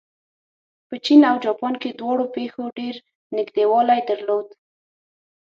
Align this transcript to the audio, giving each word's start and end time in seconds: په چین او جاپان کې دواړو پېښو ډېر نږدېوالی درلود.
په 0.87 0.95
چین 1.05 1.21
او 1.29 1.35
جاپان 1.45 1.73
کې 1.81 1.89
دواړو 1.99 2.25
پېښو 2.35 2.63
ډېر 2.79 2.95
نږدېوالی 3.37 4.01
درلود. 4.09 4.47